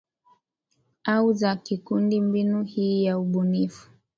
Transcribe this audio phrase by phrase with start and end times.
[1.05, 3.89] au za kikundi Mbinu hii ya ubunifu